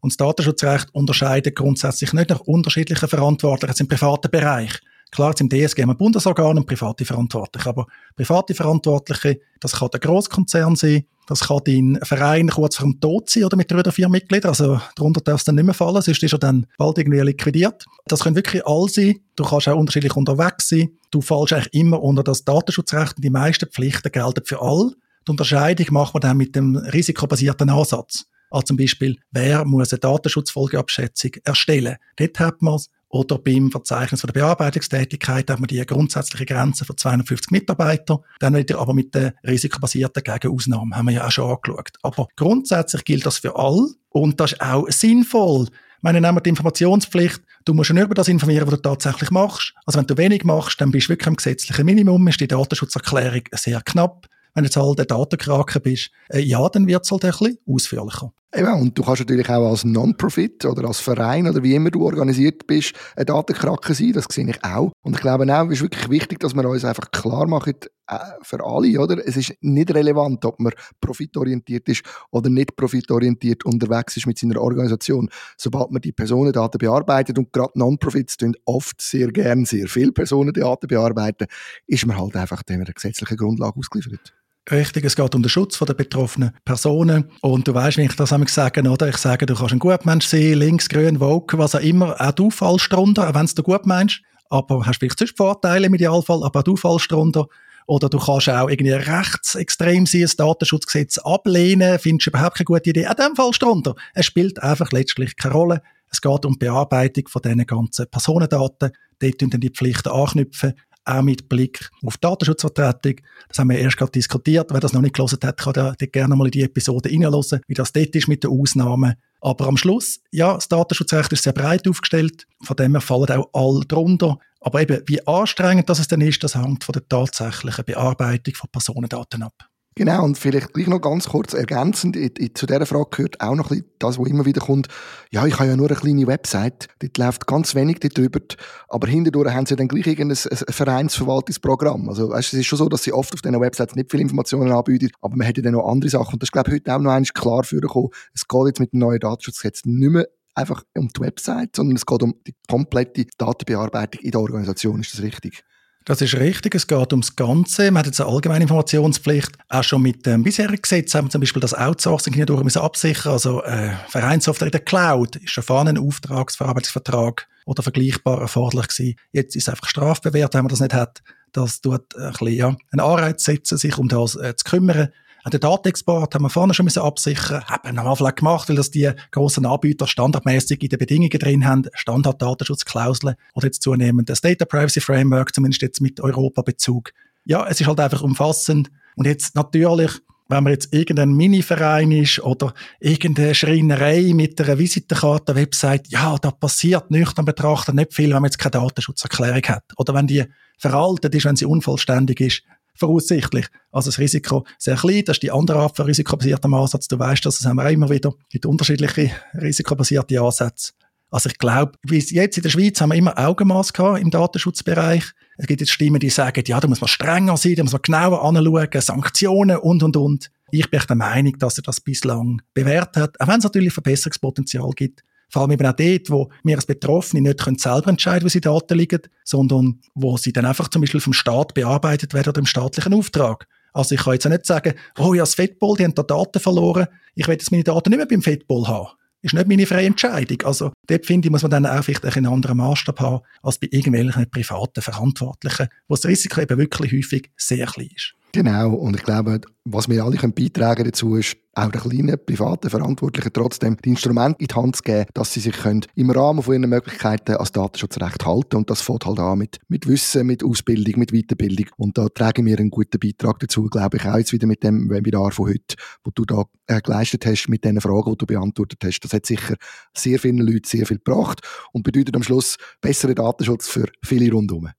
Und 0.00 0.12
das 0.12 0.16
Datenschutzrecht 0.16 0.94
unterscheidet 0.94 1.56
grundsätzlich 1.56 2.12
nicht 2.12 2.30
nach 2.30 2.40
unterschiedlichen 2.40 3.08
Verantwortlichen 3.08 3.80
im 3.80 3.88
privaten 3.88 4.30
Bereich. 4.30 4.80
Klar, 5.10 5.30
jetzt 5.30 5.40
im 5.40 5.48
DSG 5.48 5.82
haben 5.82 5.90
wir 5.90 5.94
Bundesorgane 5.94 6.58
und 6.58 6.66
private 6.66 7.04
Verantwortliche, 7.04 7.68
aber 7.68 7.86
private 8.16 8.52
Verantwortliche, 8.52 9.40
das 9.60 9.72
kann 9.72 9.88
der 9.92 10.00
Großkonzern 10.00 10.74
sein, 10.74 11.04
das 11.28 11.40
kann 11.40 11.60
dein 11.64 12.00
Verein 12.02 12.48
kurz 12.48 12.76
vor 12.76 12.88
dem 12.88 13.00
Tod 13.00 13.30
sein 13.30 13.44
oder 13.44 13.56
mit 13.56 13.70
drei 13.70 13.78
oder 13.78 13.92
vier 13.92 14.08
Mitgliedern, 14.08 14.48
also 14.48 14.80
darunter 14.96 15.20
darf 15.20 15.38
es 15.38 15.44
dann 15.44 15.54
nicht 15.54 15.64
mehr 15.64 15.72
fallen, 15.72 16.02
sonst 16.02 16.20
ist 16.20 16.32
er 16.32 16.38
dann 16.40 16.66
bald 16.78 16.98
irgendwie 16.98 17.20
liquidiert. 17.20 17.84
Das 18.06 18.24
können 18.24 18.34
wirklich 18.34 18.66
all 18.66 18.88
sein, 18.88 19.20
du 19.36 19.44
kannst 19.44 19.68
auch 19.68 19.76
unterschiedlich 19.76 20.16
unterwegs 20.16 20.68
sein, 20.68 20.90
du 21.12 21.20
fallst 21.20 21.52
eigentlich 21.52 21.74
immer 21.74 22.02
unter 22.02 22.24
das 22.24 22.44
Datenschutzrecht 22.44 23.16
und 23.16 23.24
die 23.24 23.30
meisten 23.30 23.70
Pflichten 23.70 24.10
gelten 24.10 24.44
für 24.44 24.60
alle. 24.60 24.94
Die 25.26 25.30
Unterscheidung 25.30 25.86
machen 25.90 26.14
wir 26.14 26.20
dann 26.20 26.36
mit 26.36 26.54
dem 26.54 26.76
risikobasierten 26.76 27.70
Ansatz. 27.70 28.26
Also 28.50 28.66
zum 28.66 28.76
Beispiel, 28.76 29.18
wer 29.32 29.64
muss 29.64 29.92
eine 29.92 30.00
Datenschutzfolgeabschätzung 30.00 31.32
erstellen? 31.44 31.96
Dort 32.16 32.38
hat 32.38 32.62
man 32.62 32.74
es. 32.74 32.88
Oder 33.08 33.38
beim 33.38 33.70
Verzeichnis 33.70 34.22
von 34.22 34.28
der 34.28 34.40
Bearbeitungstätigkeit 34.40 35.48
hat 35.48 35.60
man 35.60 35.68
die 35.68 35.84
grundsätzliche 35.86 36.46
Grenze 36.46 36.84
von 36.84 36.96
250 36.96 37.52
Mitarbeitern. 37.52 38.18
Dann 38.40 38.56
wieder 38.56 38.80
aber 38.80 38.92
mit 38.92 39.14
der 39.14 39.34
risikobasierten 39.46 40.24
Gegenausnahme 40.24 40.96
haben 40.96 41.06
wir 41.06 41.14
ja 41.14 41.26
auch 41.26 41.30
schon 41.30 41.48
angeschaut. 41.48 41.92
Aber 42.02 42.26
grundsätzlich 42.34 43.04
gilt 43.04 43.24
das 43.24 43.38
für 43.38 43.56
alle 43.56 43.86
und 44.08 44.40
das 44.40 44.52
ist 44.52 44.60
auch 44.60 44.88
sinnvoll. 44.88 45.68
Ich 45.68 46.02
meine, 46.02 46.20
nehmen 46.20 46.36
wir 46.36 46.40
die 46.40 46.50
Informationspflicht. 46.50 47.40
Du 47.64 47.72
musst 47.72 47.90
ja 47.90 47.94
nur 47.94 48.04
über 48.04 48.14
das 48.14 48.26
informieren, 48.26 48.66
was 48.66 48.74
du 48.74 48.82
tatsächlich 48.82 49.30
machst. 49.30 49.74
Also 49.86 50.00
wenn 50.00 50.06
du 50.06 50.16
wenig 50.16 50.42
machst, 50.42 50.80
dann 50.80 50.90
bist 50.90 51.06
du 51.06 51.10
wirklich 51.10 51.28
am 51.28 51.36
gesetzlichen 51.36 51.86
Minimum, 51.86 52.26
ist 52.26 52.40
die 52.40 52.48
Datenschutzerklärung 52.48 53.42
sehr 53.52 53.80
knapp. 53.80 54.26
Wenn 54.54 54.64
du 54.64 54.68
jetzt 54.68 54.76
halt 54.76 55.00
ein 55.00 55.06
Datenkraken 55.06 55.82
bist, 55.82 56.10
äh, 56.30 56.40
ja, 56.40 56.68
dann 56.68 56.86
wird 56.86 57.04
es 57.04 57.10
halt 57.10 57.24
ein 57.24 57.30
bisschen 57.30 57.58
ausführlicher. 57.66 58.32
Eben, 58.56 58.72
und 58.80 58.96
du 58.96 59.02
kannst 59.02 59.20
natürlich 59.20 59.48
auch 59.48 59.68
als 59.68 59.84
Non-Profit 59.84 60.64
oder 60.64 60.86
als 60.86 61.00
Verein 61.00 61.48
oder 61.48 61.60
wie 61.64 61.74
immer 61.74 61.90
du 61.90 62.04
organisiert 62.04 62.68
bist, 62.68 62.92
ein 63.16 63.26
Datenkraken 63.26 63.96
sein, 63.96 64.12
das 64.12 64.26
sehe 64.30 64.48
ich 64.48 64.62
auch. 64.62 64.92
Und 65.02 65.16
ich 65.16 65.20
glaube 65.20 65.52
auch, 65.52 65.66
es 65.66 65.72
ist 65.72 65.82
wirklich 65.82 66.08
wichtig, 66.08 66.38
dass 66.38 66.54
wir 66.54 66.64
uns 66.68 66.84
einfach 66.84 67.10
klar 67.10 67.48
machen, 67.48 67.74
äh, 68.06 68.18
für 68.42 68.64
alle, 68.64 69.00
oder? 69.00 69.26
Es 69.26 69.36
ist 69.36 69.54
nicht 69.60 69.92
relevant, 69.92 70.44
ob 70.44 70.60
man 70.60 70.72
profitorientiert 71.00 71.88
ist 71.88 72.04
oder 72.30 72.48
nicht 72.48 72.76
profitorientiert 72.76 73.64
unterwegs 73.64 74.16
ist 74.16 74.28
mit 74.28 74.38
seiner 74.38 74.60
Organisation. 74.60 75.30
Sobald 75.56 75.90
man 75.90 76.00
die 76.00 76.12
Personendaten 76.12 76.78
bearbeitet 76.78 77.36
und 77.38 77.52
gerade 77.52 77.76
Non-Profits 77.76 78.36
tun 78.36 78.54
oft 78.66 79.02
sehr 79.02 79.32
gern 79.32 79.64
sehr 79.64 79.88
viele 79.88 80.12
Personendaten 80.12 80.86
bearbeiten, 80.86 81.46
ist 81.88 82.06
man 82.06 82.18
halt 82.18 82.36
einfach 82.36 82.62
der 82.62 82.78
gesetzlichen 82.84 83.36
Grundlage 83.36 83.80
ausgeliefert. 83.80 84.32
Richtig, 84.70 85.04
es 85.04 85.14
geht 85.14 85.34
um 85.34 85.42
den 85.42 85.50
Schutz 85.50 85.78
der 85.78 85.92
betroffenen 85.92 86.52
Personen. 86.64 87.30
Und 87.42 87.68
du 87.68 87.74
weißt, 87.74 87.98
wie 87.98 88.02
ich 88.02 88.16
das 88.16 88.30
sage, 88.30 88.88
oder? 88.88 89.08
Ich 89.08 89.18
sage, 89.18 89.44
du 89.44 89.54
kannst 89.54 89.74
ein 89.74 89.78
Gutmensch 89.78 90.26
sein, 90.26 90.54
links, 90.54 90.88
grün, 90.88 91.20
woke, 91.20 91.58
was 91.58 91.74
auch 91.74 91.80
immer. 91.80 92.18
Auch 92.18 92.32
du 92.32 92.50
fallst 92.50 92.90
drunter, 92.90 93.28
auch 93.28 93.34
wenn 93.34 93.46
du 93.46 93.62
gut 93.62 93.84
meinst. 93.84 94.22
Aber 94.48 94.86
hast 94.86 95.00
vielleicht 95.00 95.18
sonst 95.18 95.36
Vorteile 95.36 95.86
im 95.86 95.94
Idealfall, 95.94 96.42
aber 96.44 96.60
auch 96.60 96.64
du 96.64 96.76
fallst 96.76 97.12
drunter. 97.12 97.46
Oder 97.86 98.08
du 98.08 98.18
kannst 98.18 98.48
auch 98.48 98.70
irgendwie 98.70 98.92
rechtsextrem 98.92 100.06
sein, 100.06 100.22
das 100.22 100.36
Datenschutzgesetz 100.36 101.18
ablehnen, 101.18 101.98
findest 101.98 102.28
überhaupt 102.28 102.56
keine 102.56 102.64
gute 102.64 102.88
Idee. 102.88 103.06
Auch 103.06 103.14
dem 103.14 103.36
fallst 103.36 103.60
drunter. 103.60 103.94
Es 104.14 104.24
spielt 104.24 104.62
einfach 104.62 104.90
letztlich 104.92 105.36
keine 105.36 105.54
Rolle. 105.54 105.82
Es 106.10 106.22
geht 106.22 106.46
um 106.46 106.54
die 106.54 106.64
Bearbeitung 106.64 107.28
von 107.28 107.42
diesen 107.42 107.66
ganzen 107.66 108.06
Personendaten. 108.10 108.92
Dort 109.18 109.42
dann 109.42 109.60
die 109.60 109.70
Pflichten 109.70 110.08
anknüpfen 110.08 110.72
auch 111.04 111.22
mit 111.22 111.48
Blick 111.48 111.90
auf 112.04 112.16
Datenschutzvertretung. 112.18 113.16
Das 113.48 113.58
haben 113.58 113.70
wir 113.70 113.78
erst 113.78 113.96
gerade 113.96 114.12
diskutiert. 114.12 114.70
Wer 114.72 114.80
das 114.80 114.92
noch 114.92 115.00
nicht 115.00 115.14
gelesen 115.14 115.38
hat, 115.42 115.58
kann 115.58 115.72
da 115.72 115.94
gerne 115.98 116.36
mal 116.36 116.46
in 116.46 116.50
die 116.50 116.62
Episode 116.62 117.10
reinhören, 117.10 117.60
wie 117.66 117.74
das 117.74 117.92
dort 117.92 118.14
ist 118.14 118.28
mit 118.28 118.44
den 118.44 118.50
Ausnahmen. 118.50 119.14
Aber 119.40 119.66
am 119.66 119.76
Schluss, 119.76 120.20
ja, 120.30 120.54
das 120.54 120.68
Datenschutzrecht 120.68 121.32
ist 121.32 121.42
sehr 121.42 121.52
breit 121.52 121.86
aufgestellt, 121.86 122.46
von 122.62 122.76
dem 122.76 122.92
her 122.92 123.00
fallen 123.00 123.30
auch 123.30 123.50
alle 123.52 123.84
drunter. 123.84 124.38
Aber 124.60 124.80
eben, 124.80 125.02
wie 125.06 125.26
anstrengend 125.26 125.90
das 125.90 125.98
es 125.98 126.08
dann 126.08 126.22
ist, 126.22 126.42
das 126.42 126.54
hängt 126.54 126.84
von 126.84 126.94
der 126.94 127.06
tatsächlichen 127.06 127.84
Bearbeitung 127.84 128.54
von 128.54 128.70
Personendaten 128.70 129.42
ab. 129.42 129.68
Genau, 129.96 130.24
und 130.24 130.36
vielleicht 130.36 130.72
gleich 130.72 130.88
noch 130.88 131.00
ganz 131.00 131.28
kurz 131.28 131.54
ergänzend, 131.54 132.16
in, 132.16 132.30
in, 132.36 132.54
zu 132.54 132.66
dieser 132.66 132.84
Frage 132.84 133.10
gehört 133.10 133.40
auch 133.40 133.54
noch 133.54 133.70
ein 133.70 133.78
bisschen 133.78 133.92
das, 134.00 134.18
was 134.18 134.26
immer 134.26 134.44
wieder 134.44 134.60
kommt, 134.60 134.88
ja, 135.30 135.46
ich 135.46 135.54
habe 135.54 135.68
ja 135.68 135.76
nur 135.76 135.88
eine 135.88 135.96
kleine 135.96 136.26
Website, 136.26 136.88
dort 136.98 137.16
läuft 137.16 137.46
ganz 137.46 137.76
wenig 137.76 138.00
drüber, 138.00 138.40
aber 138.88 139.06
hindurch 139.06 139.52
haben 139.52 139.66
sie 139.66 139.76
dann 139.76 139.86
gleich 139.86 140.08
irgendein 140.08 140.36
Vereinsverwaltungsprogramm. 140.36 142.08
Also 142.08 142.30
weißt, 142.30 142.54
es 142.54 142.60
ist 142.60 142.66
schon 142.66 142.78
so, 142.78 142.88
dass 142.88 143.04
sie 143.04 143.12
oft 143.12 143.32
auf 143.34 143.40
diesen 143.40 143.60
Websites 143.60 143.94
nicht 143.94 144.10
viele 144.10 144.24
Informationen 144.24 144.72
anbieten, 144.72 145.10
aber 145.20 145.36
man 145.36 145.46
hätte 145.46 145.62
dann 145.62 145.74
noch 145.74 145.88
andere 145.88 146.10
Sachen 146.10 146.34
und 146.34 146.42
das 146.42 146.48
ist, 146.48 146.52
glaube 146.52 146.70
ich, 146.70 146.74
heute 146.74 146.92
auch 146.92 146.98
noch 146.98 147.12
einmal 147.12 147.22
klar 147.32 147.62
vorgekommen. 147.62 148.08
Es 148.34 148.48
geht 148.48 148.66
jetzt 148.66 148.80
mit 148.80 148.92
dem 148.92 148.98
neuen 148.98 149.20
Datenschutzgesetz 149.20 149.82
nicht 149.84 150.10
mehr 150.10 150.26
einfach 150.56 150.82
um 150.96 151.08
die 151.08 151.20
Website, 151.20 151.76
sondern 151.76 151.96
es 151.96 152.06
geht 152.06 152.22
um 152.22 152.34
die 152.46 152.54
komplette 152.68 153.26
Datenbearbeitung 153.38 154.22
in 154.22 154.30
der 154.32 154.40
Organisation. 154.40 155.00
Ist 155.00 155.14
das 155.14 155.22
richtig? 155.22 155.62
Das 156.06 156.20
ist 156.20 156.34
richtig. 156.34 156.74
Es 156.74 156.86
geht 156.86 157.12
ums 157.12 157.34
Ganze. 157.34 157.90
Man 157.90 158.00
hat 158.00 158.06
jetzt 158.06 158.20
eine 158.20 158.28
allgemeine 158.28 158.64
Informationspflicht. 158.64 159.52
Auch 159.70 159.82
schon 159.82 160.02
mit 160.02 160.26
dem 160.26 160.42
bisherigen 160.42 160.82
Gesetz 160.82 161.14
haben 161.14 161.26
wir 161.26 161.30
zum 161.30 161.40
Beispiel 161.40 161.60
das 161.60 161.72
Outsourcing 161.72 162.34
hindurch 162.34 162.62
müssen 162.62 162.82
absichern. 162.82 163.32
Also 163.32 163.62
äh, 163.62 163.92
Vereinssoftware 164.08 164.68
in 164.68 164.72
der 164.72 164.80
Cloud 164.80 165.36
ist 165.36 165.50
schon 165.50 165.64
vorne 165.64 165.90
ein 165.90 165.98
Auftragsverarbeitungsvertrag 165.98 167.48
oder 167.64 167.82
vergleichbar 167.82 168.42
erforderlich 168.42 168.88
gewesen. 168.88 169.16
Jetzt 169.32 169.56
ist 169.56 169.62
es 169.62 169.68
einfach 169.70 169.88
strafbewehrt, 169.88 170.52
wenn 170.52 170.64
man 170.64 170.68
das 170.68 170.80
nicht 170.80 170.92
hat. 170.92 171.22
Das 171.52 171.80
tut 171.80 172.14
ein 172.16 172.32
bisschen, 172.32 172.48
ja, 172.48 172.76
einen 172.90 173.00
Anreiz 173.00 173.44
setzen, 173.44 173.78
sich 173.78 173.96
um 173.96 174.08
das 174.08 174.36
äh, 174.36 174.54
zu 174.56 174.64
kümmern. 174.64 175.08
Den 175.52 175.60
Datenexport 175.60 176.34
haben 176.34 176.42
wir 176.42 176.50
vorne 176.50 176.72
schon 176.72 176.88
absichern 176.88 177.62
haben 177.66 177.96
wir 177.96 178.00
am 178.00 178.08
Anfang 178.08 178.34
gemacht, 178.34 178.68
weil 178.68 178.76
das 178.76 178.90
die 178.90 179.10
grossen 179.30 179.66
Anbieter 179.66 180.06
standardmäßig 180.06 180.82
in 180.82 180.88
den 180.88 180.98
Bedingungen 180.98 181.38
drin 181.38 181.66
haben, 181.66 181.84
Standard-Datenschutzklauseln 181.92 183.34
oder 183.54 183.66
jetzt 183.66 183.82
zunehmend 183.82 184.30
das 184.30 184.40
Data 184.40 184.64
Privacy 184.64 185.00
Framework, 185.00 185.54
zumindest 185.54 185.82
jetzt 185.82 186.00
mit 186.00 186.20
Europa-Bezug. 186.20 187.12
Ja, 187.44 187.66
es 187.68 187.80
ist 187.80 187.86
halt 187.86 188.00
einfach 188.00 188.22
umfassend. 188.22 188.90
Und 189.16 189.26
jetzt 189.26 189.54
natürlich 189.54 190.20
wenn 190.48 190.64
man 190.64 190.74
jetzt 190.74 190.92
irgendein 190.92 191.32
Mini-Verein 191.32 192.12
ist 192.12 192.38
oder 192.40 192.74
irgendeine 193.00 193.54
Schreinerei 193.54 194.32
mit 194.34 194.60
einer 194.60 194.78
Visitenkarte-Website, 194.78 196.08
ja, 196.08 196.36
da 196.36 196.50
passiert 196.50 197.10
nüchtern 197.10 197.46
betrachtet 197.46 197.94
nicht 197.94 198.12
viel, 198.12 198.26
wenn 198.26 198.42
man 198.42 198.44
jetzt 198.44 198.58
keine 198.58 198.72
Datenschutzerklärung 198.72 199.62
hat. 199.62 199.84
Oder 199.96 200.12
wenn 200.14 200.26
die 200.26 200.44
veraltet 200.78 201.34
ist, 201.34 201.46
wenn 201.46 201.56
sie 201.56 201.64
unvollständig 201.64 202.40
ist, 202.40 202.62
voraussichtlich. 202.96 203.66
Also 203.90 204.08
das 204.08 204.18
Risiko 204.18 204.64
sehr 204.78 204.96
klein, 204.96 205.24
das 205.24 205.36
ist 205.36 205.42
die 205.42 205.50
andere 205.50 205.78
Art 205.78 205.96
von 205.96 206.06
risikobasiertem 206.06 206.72
Ansatz. 206.74 207.08
Du 207.08 207.18
weißt, 207.18 207.44
das 207.44 207.64
haben 207.64 207.76
wir 207.76 207.90
immer 207.90 208.10
wieder. 208.10 208.30
Es 208.30 208.48
gibt 208.50 208.66
unterschiedliche 208.66 209.30
risikobasierte 209.54 210.40
Ansätze. 210.40 210.92
Also 211.30 211.48
ich 211.48 211.58
glaube, 211.58 211.92
wie 212.06 212.18
jetzt 212.18 212.56
in 212.56 212.62
der 212.62 212.70
Schweiz 212.70 213.00
haben 213.00 213.10
wir 213.10 213.16
immer 213.16 213.36
Augenmaß 213.36 213.92
gehabt 213.92 214.20
im 214.20 214.30
Datenschutzbereich. 214.30 215.24
Es 215.56 215.66
gibt 215.66 215.80
jetzt 215.80 215.90
Stimmen, 215.90 216.20
die 216.20 216.30
sagen, 216.30 216.62
ja, 216.66 216.78
da 216.78 216.86
muss 216.86 217.00
man 217.00 217.08
strenger 217.08 217.56
sein, 217.56 217.74
da 217.74 217.82
muss 217.82 217.92
man 217.92 218.02
genauer 218.02 218.44
anschauen, 218.44 218.88
Sanktionen 219.00 219.78
und, 219.78 220.02
und, 220.04 220.16
und. 220.16 220.50
Ich 220.70 220.88
bin 220.90 221.00
der 221.08 221.16
Meinung, 221.16 221.58
dass 221.58 221.76
er 221.78 221.82
das 221.82 222.00
bislang 222.00 222.62
bewährt 222.72 223.16
hat, 223.16 223.40
auch 223.40 223.48
wenn 223.48 223.58
es 223.58 223.64
natürlich 223.64 223.92
Verbesserungspotenzial 223.92 224.90
gibt. 224.90 225.24
Vor 225.54 225.62
allem 225.62 225.70
eben 225.70 225.86
auch 225.86 225.92
dort, 225.92 226.30
wo 226.30 226.50
wir 226.64 226.74
als 226.74 226.84
Betroffene 226.84 227.40
nicht 227.40 227.62
können 227.62 227.78
selber 227.78 228.08
entscheiden, 228.08 228.44
wo 228.44 228.48
sie 228.48 228.60
Daten 228.60 228.98
liegen, 228.98 229.20
sondern 229.44 230.00
wo 230.16 230.36
sie 230.36 230.52
dann 230.52 230.64
einfach 230.64 230.88
zum 230.88 231.00
Beispiel 231.00 231.20
vom 231.20 231.32
Staat 231.32 231.74
bearbeitet 231.74 232.34
werden 232.34 232.48
oder 232.48 232.58
im 232.58 232.66
staatlichen 232.66 233.14
Auftrag. 233.14 233.68
Also 233.92 234.16
ich 234.16 234.22
kann 234.22 234.32
jetzt 234.32 234.46
auch 234.46 234.50
nicht 234.50 234.66
sagen, 234.66 234.94
oh 235.16 235.32
ja, 235.32 235.44
das 235.44 235.54
Fettball, 235.54 235.94
die 235.96 236.02
haben 236.02 236.14
da 236.16 236.24
Daten 236.24 236.58
verloren, 236.58 237.06
ich 237.36 237.46
will 237.46 237.54
jetzt 237.54 237.70
meine 237.70 237.84
Daten 237.84 238.10
nicht 238.10 238.16
mehr 238.16 238.26
beim 238.26 238.42
Fettball 238.42 238.88
haben 238.88 239.10
ist 239.42 239.54
nicht 239.54 239.68
meine 239.68 239.86
freie 239.86 240.06
Entscheidung. 240.06 240.62
Also 240.64 240.90
dort 241.06 241.26
finde 241.26 241.46
ich, 241.46 241.52
muss 241.52 241.62
man 241.62 241.70
dann 241.70 241.86
auch 241.86 242.02
vielleicht 242.02 242.24
einen 242.24 242.46
anderen 242.46 242.78
Maßstab 242.78 243.20
haben 243.20 243.44
als 243.62 243.78
bei 243.78 243.88
irgendwelchen 243.92 244.50
privaten 244.50 245.02
Verantwortlichen, 245.02 245.88
wo 246.08 246.14
das 246.14 246.24
Risiko 246.24 246.62
eben 246.62 246.78
wirklich 246.78 247.12
häufig 247.12 247.52
sehr 247.56 247.86
klein 247.86 248.08
ist. 248.16 248.34
Genau, 248.54 248.94
und 248.94 249.16
ich 249.16 249.24
glaube, 249.24 249.62
was 249.84 250.08
wir 250.08 250.22
alle 250.22 250.36
können 250.36 250.54
beitragen 250.54 251.02
dazu 251.02 251.34
ist, 251.34 251.56
auch 251.72 251.90
den 251.90 252.00
kleinen 252.02 252.38
privaten 252.38 252.88
Verantwortlichen 252.88 253.52
trotzdem 253.52 253.96
die 254.04 254.10
Instrumente 254.10 254.60
in 254.60 254.68
die 254.68 254.74
Hand 254.76 254.94
zu 254.94 255.02
geben, 255.02 255.26
dass 255.34 255.52
sie 255.52 255.58
sich 255.58 255.76
können 255.76 256.06
im 256.14 256.30
Rahmen 256.30 256.62
von 256.62 256.74
ihren 256.74 256.88
Möglichkeiten 256.88 257.56
als 257.56 257.72
Datenschutzrecht 257.72 258.46
halten 258.46 258.76
und 258.76 258.90
das 258.90 259.00
fängt 259.00 259.26
halt 259.26 259.40
an 259.40 259.58
mit, 259.58 259.80
mit 259.88 260.06
Wissen, 260.06 260.46
mit 260.46 260.62
Ausbildung, 260.62 261.18
mit 261.18 261.32
Weiterbildung 261.32 261.86
und 261.96 262.16
da 262.16 262.28
tragen 262.28 262.64
wir 262.64 262.78
einen 262.78 262.90
guten 262.90 263.18
Beitrag 263.18 263.58
dazu, 263.58 263.88
glaube 263.88 264.18
ich, 264.18 264.24
auch 264.24 264.36
jetzt 264.36 264.52
wieder 264.52 264.68
mit 264.68 264.84
dem 264.84 265.10
Webinar 265.10 265.50
von 265.50 265.70
heute, 265.70 265.96
wo 266.22 266.30
du 266.32 266.44
da 266.44 266.62
äh, 266.86 267.00
geleistet 267.00 267.44
hast, 267.46 267.68
mit 267.68 267.84
den 267.84 268.00
Fragen, 268.00 268.30
die 268.30 268.38
du 268.38 268.46
beantwortet 268.46 269.00
hast. 269.04 269.18
Das 269.18 269.32
hat 269.32 269.46
sicher 269.46 269.74
sehr 270.16 270.38
vielen 270.38 270.58
Leuten 270.58 270.86
sehr 270.86 271.06
viel 271.06 271.18
gebracht 271.18 271.60
und 271.90 272.04
bedeutet 272.04 272.36
am 272.36 272.44
Schluss 272.44 272.76
besseren 273.00 273.34
Datenschutz 273.34 273.88
für 273.88 274.06
viele 274.22 274.52
rundherum. 274.52 274.90